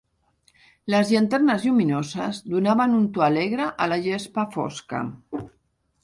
Les 0.91 1.09
llanternes 1.15 1.65
lluminoses 1.67 2.39
donaven 2.53 2.95
un 2.99 3.03
to 3.17 3.25
alegre 3.25 3.67
a 3.85 3.89
la 3.91 3.99
gespa 4.07 4.47
fosca. 4.57 5.03